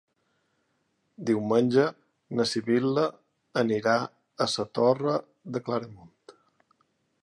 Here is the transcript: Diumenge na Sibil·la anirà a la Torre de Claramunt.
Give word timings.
Diumenge 1.31 1.85
na 2.39 2.47
Sibil·la 2.53 3.05
anirà 3.65 3.97
a 4.03 4.51
la 4.57 4.69
Torre 4.81 5.19
de 5.57 5.67
Claramunt. 5.69 6.39